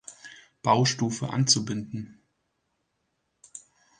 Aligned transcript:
Baustufe 0.63 1.29
anzubinden. 1.29 2.23